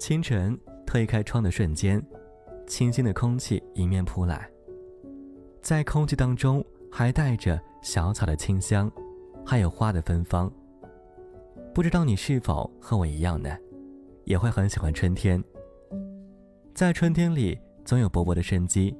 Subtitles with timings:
[0.00, 2.02] 清晨推开窗的瞬间，
[2.66, 4.50] 清新的空气迎面扑来，
[5.60, 8.90] 在空气当中还带着小草的清香，
[9.44, 10.50] 还有花的芬芳。
[11.74, 13.54] 不知道你是否和我一样呢？
[14.24, 15.44] 也会很喜欢春天。
[16.74, 18.96] 在春天里，总有勃勃的生机，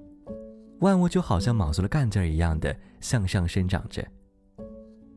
[0.80, 4.06] 万物就好像卯足了干劲儿一样的向上生长着。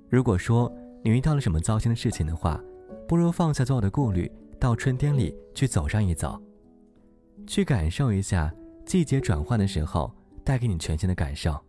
[0.09, 0.73] 如果说
[1.03, 2.57] 你遇到了什么糟心的事情的话，
[3.05, 4.31] 不如放下所有的顾虑，
[4.63, 6.41] 到春天里去走上一走，
[7.45, 8.49] 去感受一下
[8.85, 10.09] 季节转换的时候
[10.41, 11.59] 带给你全新的感受。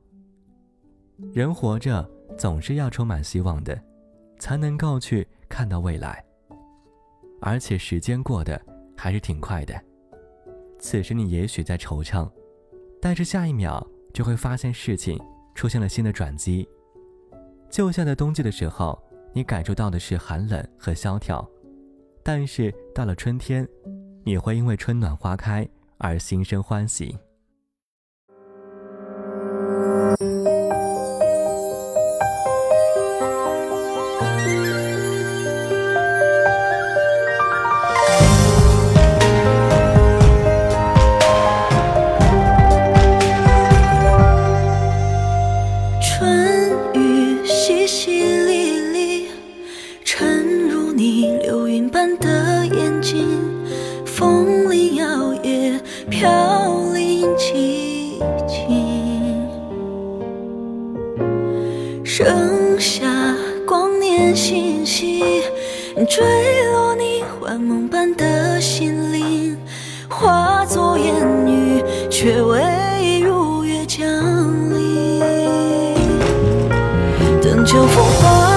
[1.32, 3.76] 人活着总是要充满希望的，
[4.38, 6.24] 才能够去看到未来。
[7.40, 8.64] 而且时间过得
[8.96, 9.74] 还是挺快的，
[10.78, 12.30] 此时你也许在惆怅，
[13.02, 15.20] 但是下一秒就会发现事情
[15.52, 16.64] 出现了新的转机。
[17.68, 18.96] 就像在冬季的时候，
[19.32, 21.44] 你感受到的是寒冷和萧条，
[22.26, 23.68] 但是到了春天，
[24.24, 27.14] 你会因为春暖花开而心生欢喜。
[62.16, 63.04] 盛夏
[63.66, 65.42] 光年星稀，
[66.08, 66.22] 坠
[66.70, 69.56] 落你幻梦般的心灵，
[70.08, 71.12] 化作烟
[71.44, 74.06] 雨，却未如约降
[74.72, 75.20] 临。
[77.42, 78.53] 等秋风化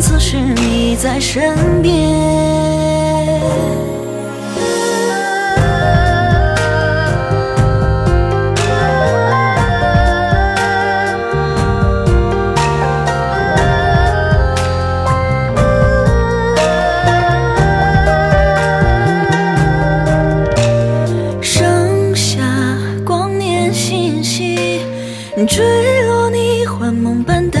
[0.00, 2.50] 此时你在身边。
[21.42, 22.42] 剩下
[23.04, 24.80] 光年信息
[25.46, 27.59] 坠落你幻梦般的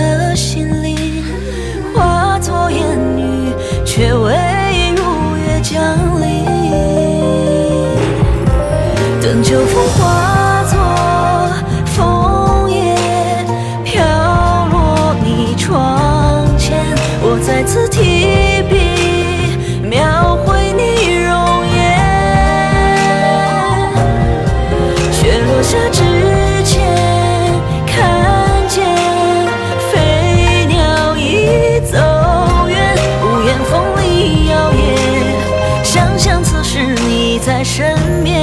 [37.60, 37.94] 在身
[38.24, 38.40] 边，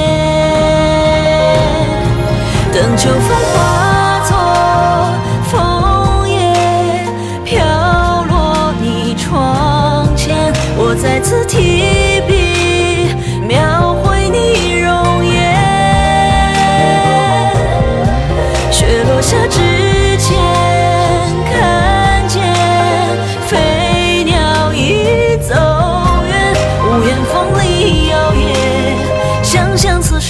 [2.72, 4.30] 等秋风化作
[5.50, 6.38] 枫叶，
[7.44, 7.56] 飘
[8.28, 15.36] 落你窗前，我再次提笔描绘你容颜。
[18.70, 19.36] 雪落下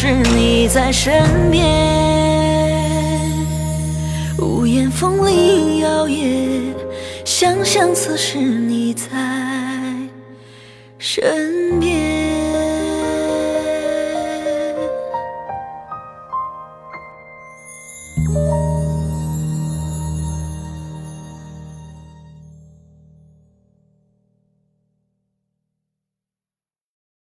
[0.01, 1.67] 是你在身边，
[4.39, 6.73] 屋檐风铃摇曳。
[7.25, 9.09] 想象此时你在
[10.99, 12.18] 身边。